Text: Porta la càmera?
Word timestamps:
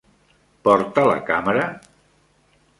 Porta 0.67 1.05
la 1.09 1.19
càmera? 1.29 1.69